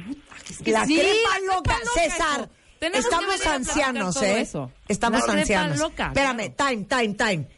La 0.66 0.84
Sí, 0.84 0.96
crepa 0.98 1.38
loca, 1.46 1.62
crepa 1.62 1.78
loca, 1.84 2.00
César. 2.02 2.40
hijo. 2.40 2.48
Tenemos 2.78 3.06
que 3.06 3.14
Estamos 3.14 3.46
ancianos, 3.46 4.22
¿eh? 4.22 4.40
eso. 4.40 4.70
Estamos 4.88 5.20
La 5.20 5.26
crepa 5.26 5.40
ancianos. 5.40 5.78
loca, 5.78 6.06
Espérame, 6.08 6.54
time, 6.54 6.84
time, 6.84 7.14
time. 7.14 7.48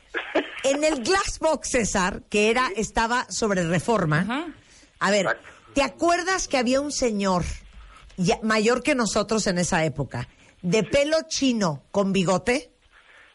En 0.62 0.82
el 0.84 1.02
Glass 1.04 1.38
Box, 1.40 1.70
César, 1.70 2.22
que 2.30 2.50
era, 2.50 2.68
estaba 2.76 3.26
sobre 3.30 3.62
reforma. 3.64 4.20
Ajá. 4.20 4.46
A 5.00 5.10
ver, 5.10 5.38
¿Te 5.74 5.82
acuerdas 5.82 6.46
que 6.46 6.56
había 6.56 6.80
un 6.80 6.92
señor 6.92 7.42
ya- 8.16 8.38
mayor 8.42 8.82
que 8.84 8.94
nosotros 8.94 9.46
en 9.48 9.58
esa 9.58 9.84
época, 9.84 10.28
de 10.62 10.84
pelo 10.84 11.16
chino 11.26 11.82
con 11.90 12.12
bigote? 12.12 12.70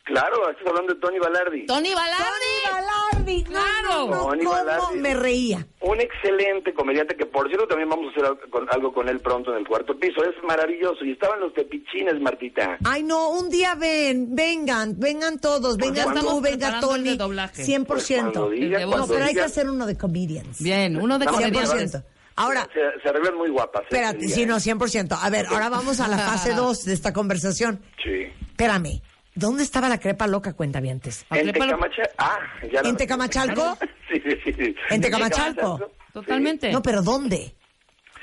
Claro, 0.05 0.49
estás 0.49 0.65
hablando 0.67 0.93
de 0.93 0.99
Tony 1.01 1.19
Balardi. 1.19 1.65
Tony 1.65 1.93
Balardi. 1.93 2.23
Balardi, 2.63 3.08
no, 3.37 3.43
Claro. 3.49 3.89
no, 3.89 4.05
no, 4.07 4.25
Tony 4.27 4.43
¿cómo 4.43 4.51
Balardi. 4.55 4.99
me 4.99 5.13
reía? 5.13 5.67
Un 5.81 6.01
excelente 6.01 6.73
comediante 6.73 7.15
que, 7.15 7.25
por 7.25 7.47
cierto, 7.47 7.67
también 7.67 7.89
vamos 7.89 8.07
a 8.07 8.09
hacer 8.11 8.25
algo 8.25 8.39
con, 8.49 8.67
algo 8.69 8.93
con 8.93 9.09
él 9.09 9.19
pronto 9.19 9.51
en 9.51 9.59
el 9.59 9.67
cuarto 9.67 9.97
piso. 9.97 10.23
Es 10.23 10.35
maravilloso. 10.43 11.03
Y 11.05 11.11
estaban 11.13 11.39
los 11.39 11.53
tepichines, 11.53 12.19
Martita. 12.19 12.77
Ay, 12.85 13.03
no, 13.03 13.29
un 13.29 13.49
día 13.49 13.75
ven, 13.75 14.35
vengan, 14.35 14.99
vengan 14.99 15.39
todos, 15.39 15.77
Pues 15.77 15.91
vengan 15.91 16.15
tú, 16.19 16.41
venga 16.41 16.79
Tony, 16.79 17.11
de 17.11 17.17
doblaje. 17.17 17.63
100%. 17.63 17.85
Pues 17.85 18.07
cuando 18.07 18.49
digas, 18.49 18.81
El 18.83 18.89
de 18.89 18.95
no, 18.97 19.07
pero 19.07 19.25
hay 19.25 19.33
que 19.33 19.41
hacer 19.41 19.69
uno 19.69 19.85
de 19.85 19.97
comedians. 19.97 20.61
Bien, 20.61 20.97
uno 21.01 21.17
de 21.19 21.25
100%. 21.27 22.03
Ahora, 22.35 22.69
Se, 22.73 23.01
se 23.01 23.09
arreglan 23.09 23.35
muy 23.35 23.49
guapas. 23.49 23.81
¿eh? 23.81 23.85
espérate, 23.89 24.27
sí, 24.29 24.45
no, 24.45 24.55
¿eh? 24.57 24.59
100%. 24.61 25.17
A 25.21 25.29
ver, 25.29 25.47
ahora 25.47 25.67
vamos 25.67 25.99
a 25.99 26.07
la 26.07 26.17
fase 26.17 26.53
2 26.55 26.85
de 26.85 26.93
esta 26.93 27.11
conversación. 27.11 27.81
Sí. 28.01 28.27
Espérame, 28.51 29.01
¿dónde 29.39 29.63
estaba 29.63 29.89
la 29.89 29.99
crepa 29.99 30.27
loca, 30.27 30.53
cuentavientes? 30.53 31.25
¿A 31.29 31.39
En 31.39 31.47
qué 31.47 31.53
palo- 31.59 31.73
Tecamacha... 31.77 32.03
Ah, 32.17 32.37
ya 32.71 32.81
¿En 32.81 32.97
Tecamachalco? 32.97 33.77
sí, 34.11 34.21
sí, 34.23 34.31
sí, 34.43 34.53
sí. 34.53 34.75
¿En 34.89 35.01
Tecamachalco? 35.01 35.91
Totalmente. 36.13 36.71
No, 36.71 36.81
pero 36.81 37.01
¿dónde? 37.01 37.55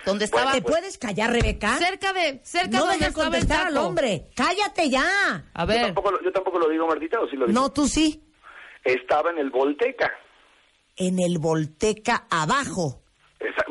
¿Dónde 0.05 0.25
estaba? 0.27 0.53
¿Te 0.53 0.63
puedes 0.63 0.99
callar, 0.99 1.33
Rebeca? 1.33 1.77
Cerca 1.79 2.13
de, 2.13 2.41
cerca 2.45 2.79
No 2.79 2.87
donde 2.87 3.07
estaba 3.07 3.25
el 3.27 3.31
contestar 3.33 3.67
al 3.67 3.77
hombre. 3.79 4.29
¡Cállate 4.37 4.89
ya! 4.89 5.47
A 5.53 5.63
Yo 5.63 5.67
ver, 5.67 5.83
tampoco, 5.87 6.13
yo 6.23 6.31
tampoco 6.33 6.59
lo 6.61 6.69
digo, 6.69 6.87
Martita, 6.87 7.19
¿o 7.21 7.29
sí 7.29 7.37
lo 7.37 7.47
digo? 7.47 7.61
No, 7.61 7.73
tú 7.73 7.89
sí. 7.89 8.23
Estaba 8.85 9.31
en 9.31 9.39
el 9.39 9.51
Volteca. 9.51 10.13
En 10.97 11.19
el 11.19 11.39
Volteca 11.39 12.27
abajo. 12.31 13.03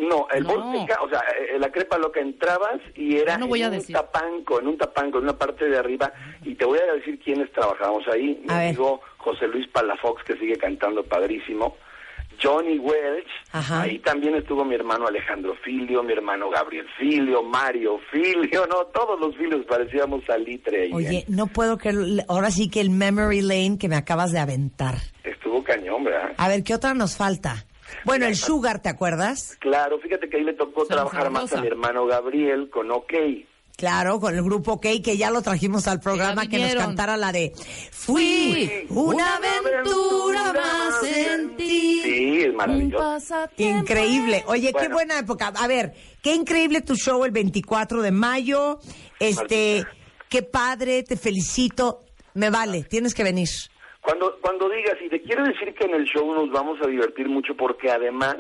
No, 0.08 0.28
el 0.34 0.44
No. 0.44 0.54
O 0.54 1.10
sea, 1.10 1.20
eh, 1.40 1.58
la 1.60 1.72
crepa 1.72 1.98
loca 1.98 2.20
entrabas 2.20 2.80
y 2.96 3.18
era 3.18 3.34
Ya 3.34 3.38
no 3.40 3.48
voy 3.48 3.60
en 3.60 3.66
a 3.66 3.70
un 3.70 3.76
decir. 3.76 3.96
tapanco, 3.96 4.60
en 4.60 4.68
un 4.68 4.78
tapanco, 4.78 5.18
en 5.18 5.24
una 5.26 5.38
parte 5.38 5.66
de 5.66 5.78
arriba, 5.78 6.12
y 6.44 6.56
te 6.56 6.66
voy 6.66 6.80
a 6.80 6.94
decir 6.94 7.20
quiénes 7.20 7.52
trabajamos 7.52 8.08
ahí. 8.08 8.42
Mi 8.48 8.54
A 8.54 8.58
ver. 8.60 8.68
amigo 8.70 9.02
José 9.18 9.48
Luis 9.48 9.68
Palafox, 9.70 10.24
que 10.24 10.34
sigue 10.38 10.56
cantando 10.58 11.04
padrísimo. 11.04 11.76
Johnny 12.44 12.78
Welch, 12.80 13.30
Ajá. 13.54 13.84
ahí 13.84 13.98
también 14.00 14.36
estuvo 14.36 14.66
mi 14.66 14.76
hermano 14.76 15.08
Alejandro 15.08 15.56
Filio, 15.64 16.04
mi 16.04 16.12
hermano 16.12 16.50
Gabriel 16.50 16.86
Filio, 17.00 17.42
Mario 17.44 17.98
Filio, 18.12 18.66
no, 18.70 18.88
todos 18.88 19.18
los 19.22 19.36
Filios 19.38 19.66
parecíamos 19.66 20.22
salitre 20.26 20.84
ahí. 20.84 20.92
Oye, 20.94 21.18
¿eh? 21.20 21.26
no 21.30 21.48
puedo 21.48 21.78
creer, 21.78 22.26
ahora 22.28 22.52
sí 22.52 22.70
que 22.70 22.82
el 22.82 22.90
memory 22.90 23.42
lane 23.42 23.78
que 23.80 23.88
me 23.88 23.96
acabas 23.96 24.34
de 24.34 24.40
aventar. 24.40 24.96
Estuvo 25.24 25.64
cañón, 25.64 26.04
¿verdad? 26.04 26.34
A 26.38 26.50
ver, 26.50 26.64
¿qué 26.64 26.74
otra 26.76 26.94
nos 26.94 27.16
falta? 27.16 27.66
Bueno, 28.04 28.25
el 28.25 28.36
Sugar, 28.36 28.82
¿te 28.82 28.89
acuerdas? 28.89 29.58
Claro, 29.60 30.00
fíjate 30.00 30.30
que 30.30 30.38
ahí 30.38 30.44
le 30.44 30.54
tocó 30.54 30.86
trabajar 30.86 31.30
más 31.30 31.54
a 31.54 31.62
mi 31.62 31.68
hermano 31.68 32.06
Gabriel 32.06 32.70
con 32.70 32.92
OK. 32.92 33.13
Claro, 33.77 34.22
con 34.22 34.34
el 34.34 34.42
grupo 34.42 34.74
OK, 34.74 34.86
que 35.04 35.18
ya 35.18 35.32
lo 35.32 35.42
trajimos 35.42 35.88
al 35.88 36.00
programa, 36.00 36.48
que 36.48 36.60
nos 36.60 36.75
cantara 36.75 37.18
la 37.18 37.34
de 37.34 37.51
Fui 37.92 38.88
una 38.89 39.36
aventura 39.36 40.54
más 40.54 41.04
en 41.04 41.58
ti. 41.58 42.01
Sí, 42.04 42.42
es 42.44 42.54
maravilloso. 42.54 43.36
Increíble. 43.58 44.44
Oye, 44.48 44.72
qué 44.72 44.88
buena 44.88 45.20
época. 45.20 45.51
A 45.56 45.68
ver, 45.68 45.94
qué 46.22 46.34
increíble 46.34 46.82
tu 46.82 46.96
show 46.96 47.25
el 47.25 47.32
24 47.32 48.01
de 48.01 48.12
mayo. 48.12 48.80
Este, 49.20 49.86
qué 50.30 50.42
padre, 50.42 51.04
te 51.04 51.18
felicito. 51.18 52.00
Me 52.34 52.50
vale, 52.50 52.84
tienes 52.84 53.13
que 53.13 53.24
venir. 53.24 53.50
Cuando, 54.06 54.38
cuando 54.40 54.70
digas, 54.70 54.96
y 55.02 55.10
te 55.10 55.20
quiero 55.20 55.44
decir 55.44 55.74
que 55.74 55.86
en 55.86 55.96
el 55.96 56.06
show 56.06 56.32
nos 56.32 56.52
vamos 56.52 56.80
a 56.80 56.88
divertir 56.88 57.28
mucho 57.28 57.56
porque 57.58 57.90
además 57.90 58.36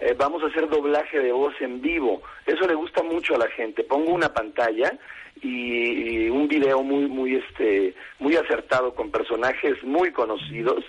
eh, 0.00 0.14
vamos 0.16 0.42
a 0.42 0.46
hacer 0.46 0.70
doblaje 0.70 1.20
de 1.20 1.32
voz 1.32 1.54
en 1.60 1.82
vivo. 1.82 2.22
Eso 2.46 2.66
le 2.66 2.74
gusta 2.74 3.02
mucho 3.02 3.34
a 3.34 3.38
la 3.38 3.48
gente. 3.48 3.84
Pongo 3.84 4.10
una 4.10 4.32
pantalla 4.32 4.98
y, 5.42 6.24
y 6.24 6.30
un 6.30 6.48
video 6.48 6.82
muy, 6.82 7.08
muy, 7.08 7.36
este, 7.36 7.94
muy 8.20 8.36
acertado 8.36 8.94
con 8.94 9.10
personajes 9.10 9.84
muy 9.84 10.12
conocidos, 10.12 10.82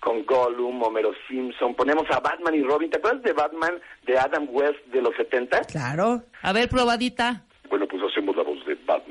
con 0.00 0.26
Gollum, 0.26 0.82
Homero 0.82 1.12
Simpson. 1.28 1.76
Ponemos 1.76 2.10
a 2.10 2.18
Batman 2.18 2.56
y 2.56 2.62
Robin. 2.64 2.90
¿Te 2.90 2.98
acuerdas 2.98 3.22
de 3.22 3.32
Batman 3.32 3.74
de 4.06 4.18
Adam 4.18 4.48
West 4.50 4.84
de 4.86 5.02
los 5.02 5.14
70? 5.14 5.60
Claro. 5.70 6.22
A 6.42 6.52
ver, 6.52 6.68
probadita. 6.68 7.44
Bueno, 7.70 7.86
pues 7.86 8.02
hacemos 8.02 8.34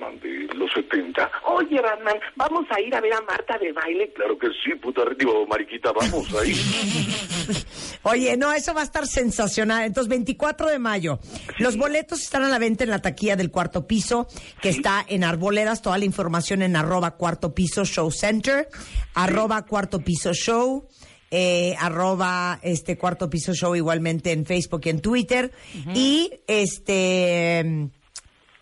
Batman 0.08 0.20
de 0.20 0.56
los 0.56 0.72
70. 0.74 1.32
Oye, 1.46 1.82
Batman, 1.82 2.16
¿vamos 2.36 2.66
a 2.70 2.80
ir 2.82 2.94
a 2.96 3.02
ver 3.02 3.14
a 3.14 3.22
Marta 3.22 3.58
de 3.58 3.72
baile? 3.72 4.12
Claro 4.14 4.38
que 4.38 4.48
sí, 4.64 4.74
puta, 4.82 5.02
digo, 5.18 5.46
mariquita, 5.48 5.92
vamos 5.92 6.34
ahí. 6.36 6.54
Oye, 8.04 8.38
no, 8.38 8.52
eso 8.54 8.74
va 8.74 8.82
a 8.82 8.84
estar 8.84 9.08
sensacional. 9.08 9.86
Entonces, 9.86 10.10
24 10.10 10.68
de 10.68 10.80
mayo. 10.80 11.20
Los 11.60 11.78
boletos 11.78 12.22
están 12.22 12.44
a 12.44 12.50
la 12.50 12.60
venta 12.60 12.84
en 12.84 12.90
la 12.90 13.00
taquilla 13.02 13.36
del 13.36 13.52
cuarto 13.52 13.88
piso, 13.88 14.28
que 14.62 14.70
está 14.70 15.06
en 15.08 15.24
Arboledas. 15.24 15.82
Toda 15.82 15.98
la 15.98 16.06
información 16.06 16.62
en 16.62 16.76
arroba 16.76 17.16
cuarto 17.16 17.54
piso 17.54 17.86
show 17.86 18.12
center, 18.12 18.68
arroba 19.14 19.66
cuarto 19.66 20.00
piso 20.00 20.34
show. 20.34 20.88
eh, 21.30 21.76
arroba 21.80 22.58
este 22.62 22.98
cuarto 22.98 23.30
piso 23.30 23.54
show 23.54 23.76
igualmente 23.76 24.32
en 24.32 24.46
Facebook 24.46 24.82
y 24.86 24.90
en 24.90 25.02
Twitter 25.02 25.52
y 25.94 26.32
este 26.48 27.90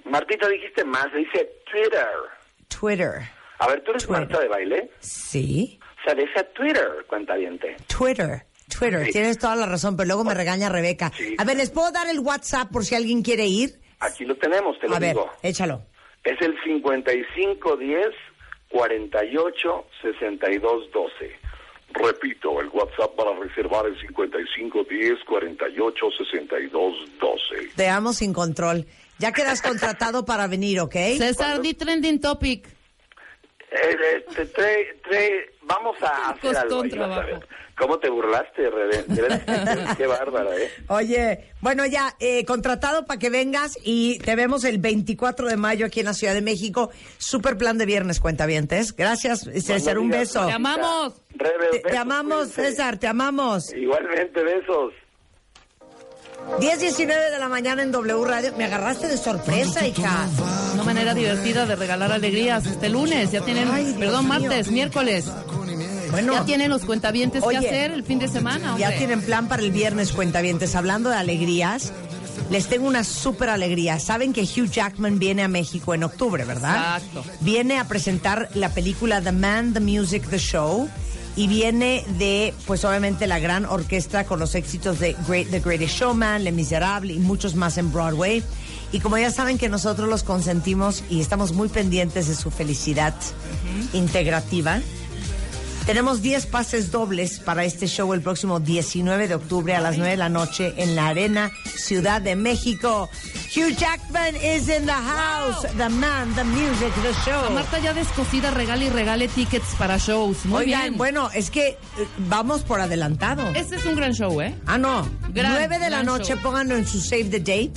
Martita, 0.06 0.48
dijiste 0.48 0.84
más, 0.86 1.08
dice 1.14 1.50
Twitter. 1.72 2.08
Twitter 2.68 3.12
A 3.60 3.68
ver, 3.68 3.82
¿tú 3.84 3.92
eres 3.92 4.06
Twitter. 4.06 4.22
Marta 4.28 4.40
de 4.40 4.48
baile? 4.48 4.92
sí 5.00 5.80
O 6.02 6.04
sea, 6.04 6.14
dice 6.16 6.44
Twitter, 6.54 6.88
cuenta 7.08 7.36
diente. 7.36 7.76
Twitter 7.88 8.46
Twitter 8.68 9.06
Sí. 9.06 9.12
tienes 9.12 9.38
toda 9.38 9.56
la 9.56 9.66
razón 9.68 9.96
pero 9.96 10.08
luego 10.08 10.24
me 10.24 10.34
regaña 10.34 10.70
Rebeca 10.70 11.12
Sí. 11.16 11.36
a 11.38 11.44
ver 11.44 11.58
les 11.58 11.70
puedo 11.70 11.92
dar 11.92 12.08
el 12.10 12.20
WhatsApp 12.20 12.72
por 12.72 12.84
si 12.84 12.96
alguien 12.96 13.22
quiere 13.22 13.46
ir 13.46 13.80
Aquí 14.00 14.26
lo 14.26 14.36
tenemos, 14.36 14.78
te 14.80 14.88
lo 14.88 14.96
a 14.96 15.00
ver 15.00 15.16
échalo 15.44 15.84
Es 16.24 16.40
el 16.42 16.56
5510 16.64 18.08
48 18.70 19.86
62 20.02 20.92
12. 20.92 21.32
Repito, 21.94 22.60
el 22.60 22.68
WhatsApp 22.70 23.16
para 23.16 23.32
reservar 23.40 23.86
es 23.88 23.98
5510 24.02 25.24
48 25.26 26.06
62 26.18 26.94
12. 27.20 27.70
Te 27.76 27.88
amo 27.88 28.12
sin 28.12 28.34
control. 28.34 28.86
Ya 29.20 29.32
quedas 29.32 29.62
contratado 29.62 30.26
para 30.26 30.48
venir, 30.48 30.80
¿ok? 30.82 30.94
César, 31.18 31.62
di 31.62 31.74
trending 31.74 32.20
topic. 32.20 32.68
Eh, 33.72 34.26
tre- 34.34 35.02
tre- 35.04 35.52
vamos 35.64 35.98
a 36.02 36.30
hacer 36.30 36.42
Costó 36.42 36.60
algo 36.60 36.80
un 36.80 36.86
ahí, 36.86 36.92
vas 36.98 37.10
a 37.10 37.26
trabajo. 37.26 37.46
¿Cómo 37.78 38.00
te 38.00 38.10
burlaste, 38.10 38.70
Rebe? 38.70 39.04
Qué 39.98 40.08
bárbara, 40.08 40.56
¿eh? 40.56 40.72
Oye, 40.88 41.52
bueno, 41.60 41.86
ya, 41.86 42.16
eh, 42.22 42.46
contratado 42.46 43.06
para 43.06 43.20
que 43.20 43.30
vengas 43.30 43.78
y 43.84 44.18
te 44.20 44.38
vemos 44.38 44.64
el 44.64 44.78
24 44.78 45.50
de 45.50 45.58
mayo 45.58 45.86
aquí 45.86 46.00
en 46.00 46.06
la 46.06 46.14
Ciudad 46.14 46.34
de 46.34 46.42
México. 46.42 46.90
Super 47.18 47.58
plan 47.58 47.78
de 47.78 47.86
viernes, 47.86 48.22
cuentavientes. 48.22 48.96
Gracias, 48.96 49.42
César, 49.42 49.98
un 50.00 50.10
beso. 50.10 50.46
Te 50.46 50.54
amamos. 50.54 51.22
Rebe, 51.32 51.80
Te, 51.80 51.98
amamos, 51.98 52.48
cuídense. 52.54 52.64
César, 52.72 52.98
te 52.98 53.08
amamos. 53.08 53.74
Igualmente, 53.74 54.42
besos. 54.42 54.94
10, 56.60 56.80
19 56.80 57.32
de 57.32 57.40
la 57.40 57.50
mañana 57.50 57.84
en 57.84 57.92
W 57.92 58.24
Radio. 58.26 58.54
Me 58.58 58.66
agarraste 58.66 59.08
de 59.08 59.18
sorpresa, 59.18 59.86
hija. 59.86 60.28
Una 60.74 60.84
manera 60.84 61.14
divertida 61.14 61.66
de 61.66 61.76
regalar 61.76 62.12
alegrías. 62.12 62.66
Este 62.66 62.90
lunes 62.90 63.32
ya 63.32 63.42
tienen, 63.42 63.70
Ay, 63.72 63.96
perdón, 64.00 64.26
mío. 64.28 64.40
martes, 64.40 64.70
miércoles. 64.72 65.26
Bueno, 66.12 66.34
Ya 66.34 66.46
tienen 66.46 66.70
los 66.70 66.86
cuentavientes 66.86 67.44
Oye, 67.44 67.60
que 67.60 67.68
hacer 67.68 67.92
el 67.92 68.04
fin 68.04 68.20
de 68.20 68.28
semana. 68.30 68.76
Ya 68.78 68.96
tienen 68.96 69.22
plan 69.22 69.48
para 69.50 69.62
el 69.64 69.72
viernes, 69.72 70.12
cuentavientes. 70.14 70.76
Hablando 70.76 71.10
de 71.10 71.18
alegrías, 71.18 71.92
les 72.50 72.68
tengo 72.68 72.88
una 72.88 73.04
súper 73.04 73.50
alegría. 73.50 74.00
Saben 74.00 74.32
que 74.32 74.44
Hugh 74.44 74.70
Jackman 74.70 75.20
viene 75.20 75.44
a 75.44 75.48
México 75.50 75.94
en 75.94 76.04
octubre, 76.04 76.46
¿verdad? 76.46 76.98
Exacto. 77.04 77.24
Viene 77.42 77.80
a 77.80 77.88
presentar 77.88 78.50
la 78.54 78.70
película 78.70 79.20
The 79.20 79.34
Man, 79.34 79.74
The 79.74 79.82
Music, 79.82 80.24
The 80.30 80.38
Show. 80.38 80.90
Y 81.36 81.48
viene 81.48 82.06
de, 82.18 82.54
pues 82.66 82.86
obviamente, 82.86 83.28
la 83.28 83.40
gran 83.40 83.66
orquesta 83.66 84.26
con 84.26 84.40
los 84.40 84.56
éxitos 84.56 85.00
de 85.00 85.16
Great, 85.28 85.50
The 85.50 85.60
Greatest 85.60 85.96
Showman, 85.96 86.44
Les 86.44 86.54
Miserables 86.54 87.18
y 87.18 87.20
muchos 87.20 87.56
más 87.56 87.78
en 87.78 87.92
Broadway. 87.92 88.42
Y 88.92 89.00
como 89.02 89.18
ya 89.18 89.30
saben 89.32 89.58
que 89.58 89.68
nosotros 89.68 90.08
los 90.08 90.24
consentimos 90.24 91.04
y 91.10 91.20
estamos 91.20 91.52
muy 91.52 91.68
pendientes 91.68 92.28
de 92.28 92.36
su 92.36 92.52
felicidad 92.52 93.14
integrativa, 93.92 94.80
tenemos 95.86 96.22
10 96.22 96.48
pases 96.48 96.92
dobles 96.92 97.40
para 97.40 97.64
este 97.64 97.88
show 97.88 98.14
el 98.14 98.22
próximo 98.22 98.60
19 98.60 99.28
de 99.28 99.36
octubre 99.36 99.76
a 99.76 99.82
las 99.82 99.98
9 99.98 100.12
de 100.12 100.18
la 100.18 100.30
noche 100.30 100.74
en 100.78 100.96
la 100.96 101.08
Arena 101.08 101.52
Ciudad 101.76 102.22
de 102.22 102.36
México. 102.36 103.10
Hugh 103.56 103.76
Jackman 103.78 104.36
is 104.36 104.68
in 104.68 104.86
the 104.86 104.92
house. 104.92 105.62
The 105.78 105.90
man, 105.90 106.34
the 106.36 106.44
music, 106.44 106.92
the 107.04 107.14
show. 107.24 107.52
Marta 107.54 107.80
ya 107.80 107.94
descosida 107.94 108.52
regale 108.52 108.86
y 108.86 108.90
regale 108.90 109.28
tickets 109.28 109.76
para 109.78 109.98
shows. 109.98 110.46
Muy 110.46 110.66
Oigan, 110.66 110.82
bien. 110.82 110.98
bueno, 110.98 111.30
es 111.34 111.52
que 111.52 111.68
eh, 111.70 111.78
vamos 112.18 112.64
por 112.64 112.82
adelantado. 112.82 113.48
Este 113.56 113.76
es 113.76 113.86
un 113.86 113.96
gran 113.96 114.14
show, 114.14 114.42
¿eh? 114.42 114.56
Ah, 114.66 114.78
no. 114.78 115.08
Gran, 115.34 115.54
9 115.54 115.80
de 115.80 115.90
la 115.90 116.04
noche, 116.04 116.34
show. 116.34 116.42
pónganlo 116.42 116.76
en 116.76 116.88
su 116.88 117.00
save 117.00 117.26
the 117.26 117.40
date. 117.40 117.74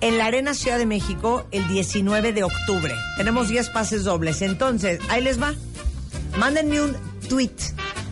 En 0.00 0.18
la 0.18 0.26
Arena 0.26 0.52
Ciudad 0.54 0.76
de 0.76 0.86
México 0.86 1.46
el 1.52 1.66
19 1.68 2.32
de 2.32 2.42
octubre. 2.44 2.94
Tenemos 3.16 3.48
10 3.48 3.70
pases 3.70 4.04
dobles. 4.04 4.42
Entonces, 4.42 5.00
ahí 5.08 5.22
les 5.22 5.40
va. 5.40 5.54
Mándenme 6.38 6.82
un 6.82 6.96
tweet. 7.28 7.50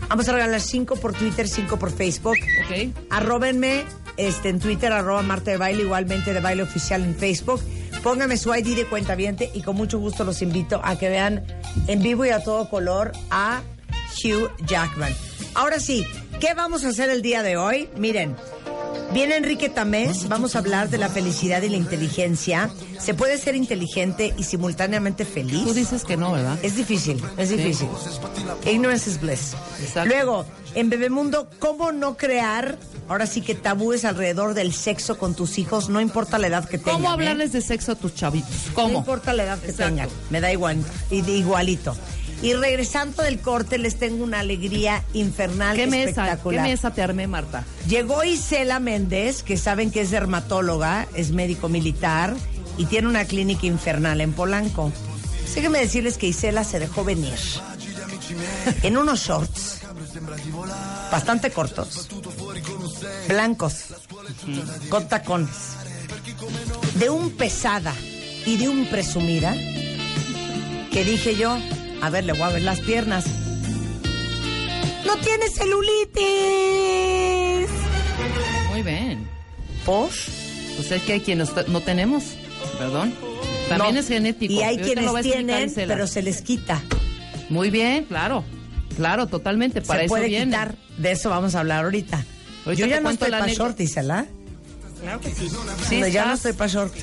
Vamos 0.09 0.29
a 0.29 0.33
regalar 0.33 0.61
5 0.61 0.97
por 0.97 1.13
Twitter, 1.13 1.47
5 1.47 1.79
por 1.79 1.93
Facebook. 1.93 2.37
Ok. 2.65 2.95
Arróbenme 3.11 3.85
este, 4.17 4.49
en 4.49 4.61
Twitter, 4.61 4.93
arroba 4.93 5.23
Marta 5.23 5.51
de 5.51 5.57
Baile, 5.57 5.83
igualmente 5.83 6.33
de 6.33 6.41
Baile 6.41 6.63
Oficial 6.63 7.03
en 7.03 7.15
Facebook. 7.15 7.61
Póngame 8.03 8.37
su 8.37 8.55
ID 8.55 8.77
de 8.77 8.87
cuenta 8.87 9.17
y 9.19 9.63
con 9.63 9.77
mucho 9.77 9.99
gusto 9.99 10.25
los 10.25 10.43
invito 10.43 10.81
a 10.83 10.99
que 10.99 11.09
vean 11.09 11.45
en 11.87 12.03
vivo 12.03 12.25
y 12.25 12.31
a 12.31 12.43
todo 12.43 12.69
color 12.69 13.13
a 13.31 13.63
Hugh 14.23 14.51
Jackman. 14.67 15.15
Ahora 15.55 15.79
sí, 15.79 16.07
¿qué 16.41 16.55
vamos 16.55 16.85
a 16.85 16.89
hacer 16.89 17.11
el 17.11 17.23
día 17.23 17.43
de 17.43 17.57
hoy? 17.57 17.89
Miren, 17.97 18.37
Viene 19.13 19.37
Enrique 19.37 19.69
Tamés, 19.69 20.29
vamos 20.29 20.57
a 20.57 20.59
hablar 20.59 20.91
de 20.91 20.99
la 20.99 21.09
felicidad 21.09 21.63
y 21.63 21.69
la 21.69 21.77
inteligencia. 21.77 22.69
¿Se 22.99 23.15
puede 23.15 23.39
ser 23.39 23.55
inteligente 23.55 24.35
y 24.37 24.43
simultáneamente 24.43 25.25
feliz? 25.25 25.63
Tú 25.63 25.73
dices 25.73 26.03
que 26.03 26.17
no, 26.17 26.33
¿verdad? 26.33 26.59
Es 26.63 26.75
difícil, 26.75 27.23
es 27.37 27.51
difícil. 27.51 27.87
Ignorance 28.67 29.09
is 29.09 29.21
bliss. 29.21 29.55
Exacto. 29.81 30.09
Luego, 30.09 30.47
en 30.75 30.91
Bebemundo, 30.91 31.49
¿cómo 31.61 31.93
no 31.93 32.17
crear, 32.17 32.77
ahora 33.09 33.27
sí 33.27 33.41
que 33.41 33.55
tabúes 33.55 34.05
alrededor 34.05 34.55
del 34.55 34.75
sexo 34.75 35.17
con 35.17 35.35
tus 35.35 35.59
hijos, 35.59 35.89
no 35.89 36.01
importa 36.01 36.39
la 36.39 36.49
edad 36.49 36.69
que 36.69 36.79
tengan? 36.79 36.95
¿Cómo 36.95 37.09
¿eh? 37.09 37.13
hablarles 37.13 37.53
de 37.53 37.61
sexo 37.61 37.93
a 37.93 37.95
tus 37.95 38.15
chavitos? 38.15 38.51
¿Cómo? 38.75 38.89
No 38.89 38.99
importa 38.99 39.33
la 39.33 39.45
edad 39.45 39.59
que 39.61 39.71
Exacto. 39.71 39.95
tengan, 39.95 40.09
me 40.31 40.41
da 40.41 40.51
igual, 40.51 40.79
igualito. 41.11 41.97
Y 42.43 42.53
regresando 42.55 43.23
del 43.23 43.41
corte, 43.41 43.79
les 43.79 43.99
tengo 43.99 44.23
una 44.23 44.41
alegría 44.41 45.03
infernal 45.15 45.77
¿Qué 45.77 45.87
mesa? 45.87 46.05
¿Qué 46.05 46.11
espectacular. 46.11 46.69
mesa 46.69 46.91
te 46.93 47.03
armé, 47.03 47.27
Marta? 47.27 47.65
Llegó 47.89 48.23
Isela 48.25 48.81
Méndez, 48.81 49.43
que 49.43 49.57
saben 49.57 49.91
que 49.91 50.03
es 50.03 50.11
dermatóloga, 50.11 51.07
es 51.15 51.31
médico 51.31 51.69
militar 51.69 52.35
y 52.77 52.87
tiene 52.87 53.09
una 53.09 53.25
clínica 53.25 53.67
infernal 53.67 54.21
en 54.21 54.33
Polanco. 54.33 54.93
Déjenme 55.55 55.79
decirles 55.79 56.19
que 56.19 56.27
Isela 56.27 56.65
se 56.65 56.81
dejó 56.81 57.05
venir 57.05 57.39
en 58.83 58.97
unos 58.97 59.21
shorts 59.21 59.81
bastante 61.11 61.51
cortos, 61.51 62.09
blancos, 63.29 63.85
con 64.89 65.09
tacones, 65.09 65.77
de 66.97 67.11
un 67.11 67.31
pesada 67.31 67.95
y 68.47 68.57
de 68.57 68.69
un 68.69 68.87
presumida, 68.87 69.55
que 69.55 71.05
dije 71.05 71.37
yo, 71.37 71.59
a 72.05 72.11
ver, 72.11 72.25
le 72.25 72.33
voy 72.33 72.43
a 72.43 72.49
ver 72.51 72.63
las 72.63 72.81
piernas. 72.81 73.25
¡No 75.07 75.17
tiene 75.19 75.49
celulitis! 75.49 76.25
Muy 78.71 78.83
bien. 78.83 79.27
¿Por? 79.87 80.11
Pues 80.77 80.91
es 80.91 81.03
que 81.03 81.15
hay 81.15 81.21
quienes 81.21 81.51
no 81.69 81.81
tenemos, 81.81 82.25
perdón. 82.79 83.15
También 83.69 83.95
No, 83.95 84.01
es 84.01 84.09
genético. 84.09 84.53
Y 84.53 84.63
hay 84.63 84.77
quienes 84.79 85.11
tienen, 85.23 85.73
pero 85.75 86.07
se 86.07 86.23
les 86.23 86.43
quita. 86.43 86.83
Muy 87.49 87.71
bien, 87.71 88.05
claro. 88.05 88.45
Claro, 88.97 89.27
totalmente. 89.27 89.81
Para 89.81 90.01
se 90.01 90.05
eso 90.07 90.13
puede 90.15 90.29
viene. 90.29 90.47
quitar. 90.47 90.77
De 90.99 91.13
eso 91.13 91.31
vamos 91.31 91.55
a 91.55 91.61
hablar 91.61 91.85
ahorita. 91.85 92.25
Ahorita 92.65 92.81
Yo 92.81 92.85
te 92.87 92.91
ya 92.91 92.97
no 92.97 93.03
cuento 93.05 93.25
estoy 93.27 93.41
para 93.41 93.53
short, 93.53 93.81
Isela. 93.81 94.27
Claro 95.01 95.21
que 95.21 95.31
sí. 95.31 95.49
Sí, 95.89 96.01
No, 96.01 96.09
ya 96.09 96.27
no 96.27 96.35
estoy 96.35 96.53
para 96.53 96.71
short. 96.71 96.95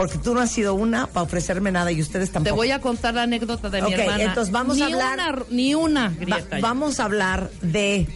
Porque 0.00 0.16
tú 0.16 0.32
no 0.32 0.40
has 0.40 0.50
sido 0.50 0.72
una 0.72 1.06
para 1.08 1.24
ofrecerme 1.24 1.70
nada 1.70 1.92
y 1.92 2.00
ustedes 2.00 2.30
Te 2.30 2.32
tampoco. 2.32 2.56
voy 2.56 2.70
a 2.70 2.80
contar 2.80 3.12
la 3.12 3.24
anécdota 3.24 3.68
de 3.68 3.82
mi 3.82 3.92
Ok, 3.92 4.00
hermana. 4.00 4.22
entonces 4.24 4.50
vamos 4.50 4.76
ni 4.76 4.82
a 4.82 4.86
hablar- 4.86 5.34
Una, 5.36 5.44
ni 5.50 5.74
una 5.74 6.08
grieta. 6.08 6.58
vamos 6.62 7.00
a 7.00 7.04
hablar 7.04 7.50
de 7.60 8.08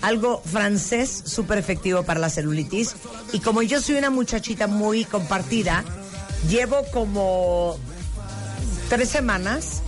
algo 0.00 0.40
francés 0.44 1.24
súper 1.26 1.58
efectivo 1.58 2.04
para 2.04 2.20
la 2.20 2.30
celulitis. 2.30 2.94
Y 3.32 3.40
como 3.40 3.62
yo 3.62 3.80
soy 3.80 3.96
una 3.96 4.10
muchachita 4.10 4.68
muy 4.68 5.04
compartida, 5.04 5.82
llevo 6.48 6.84
como 6.92 7.78
tres 8.88 9.08
semanas, 9.08 9.82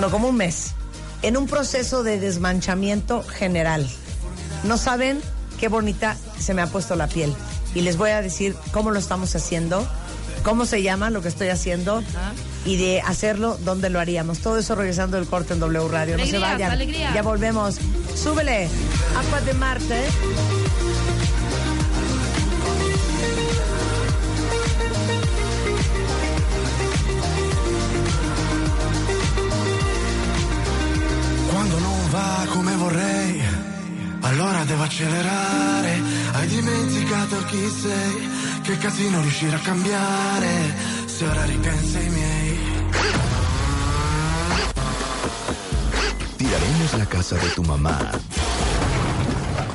no 0.00 0.10
como 0.10 0.28
un 0.28 0.36
mes, 0.36 0.72
en 1.20 1.36
un 1.36 1.48
proceso 1.48 2.02
de 2.02 2.18
desmanchamiento 2.18 3.22
general. 3.24 3.86
No 4.64 4.78
saben 4.78 5.20
qué 5.60 5.68
bonita 5.68 6.16
se 6.38 6.54
me 6.54 6.62
ha 6.62 6.66
puesto 6.68 6.96
la 6.96 7.08
piel. 7.08 7.34
Y 7.74 7.82
les 7.82 7.98
voy 7.98 8.08
a 8.08 8.22
decir 8.22 8.56
cómo 8.72 8.90
lo 8.90 8.98
estamos 8.98 9.36
haciendo, 9.36 9.86
cómo 10.46 10.64
se 10.64 10.80
llama 10.80 11.10
lo 11.10 11.22
que 11.22 11.28
estoy 11.28 11.48
haciendo 11.48 12.04
y 12.64 12.76
de 12.76 13.00
hacerlo, 13.00 13.58
dónde 13.64 13.90
lo 13.90 13.98
haríamos. 13.98 14.38
Todo 14.38 14.58
eso 14.58 14.76
regresando 14.76 15.16
del 15.16 15.26
corte 15.26 15.54
en 15.54 15.58
W 15.58 15.88
Radio. 15.88 16.16
no 16.16 16.24
se 16.24 16.38
vayan. 16.38 16.70
alegría. 16.70 17.12
Ya 17.12 17.22
volvemos. 17.22 17.78
Súbele. 18.14 18.68
Agua 19.18 19.40
de 19.40 19.54
Marte. 19.54 20.04
Quando 31.52 31.78
non 31.80 32.00
va 32.14 32.46
come 32.52 32.76
vorrei, 32.76 33.42
allora 34.20 34.64
devo 34.64 34.84
accelerare. 34.84 35.94
Hai 36.34 36.46
dimenticato 36.46 37.36
chi 37.46 37.68
sei, 37.82 38.28
che 38.66 38.78
casino 38.78 39.20
riuscire 39.20 39.54
a 39.54 39.60
cambiare. 39.60 40.74
Se 41.04 41.24
ora 41.24 41.44
miei. 41.44 42.58
Tiraremos 46.36 46.92
la 46.98 47.06
casa 47.06 47.36
de 47.36 47.48
tu 47.54 47.62
mamá 47.62 47.96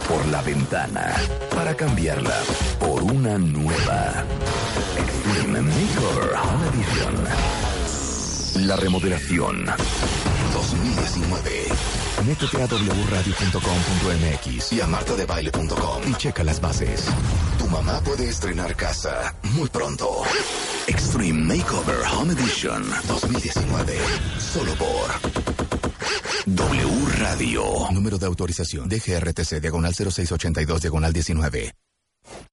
por 0.09 0.25
la 0.27 0.41
ventana 0.41 1.15
para 1.55 1.73
cambiarla 1.73 2.37
por 2.79 3.01
una 3.03 3.37
nueva. 3.37 4.25
Extreme 4.97 5.61
Makeover 5.61 6.33
Home 6.35 6.67
Edition. 6.67 7.27
La 8.67 8.75
remodelación 8.75 9.65
2019. 10.53 11.67
Métete 12.27 12.61
a 12.61 12.67
wradio.com.mx 13.09 14.73
y 14.73 14.81
a 14.81 14.87
martadebaile.com 14.87 16.01
y 16.09 16.13
checa 16.15 16.43
las 16.43 16.59
bases. 16.59 17.09
Mamá 17.71 18.01
puede 18.01 18.27
estrenar 18.27 18.75
casa 18.75 19.33
muy 19.53 19.69
pronto. 19.69 20.23
Extreme 20.87 21.55
Makeover 21.55 21.99
Home 22.13 22.33
Edition 22.33 22.83
2019. 23.07 23.97
Solo 24.37 24.73
por 24.75 25.31
W 26.45 27.05
Radio. 27.17 27.63
Número 27.91 28.17
de 28.17 28.25
autorización. 28.25 28.89
DGRTC, 28.89 29.61
diagonal 29.61 29.93
0682, 29.95 30.81
diagonal 30.81 31.13
19. 31.13 31.73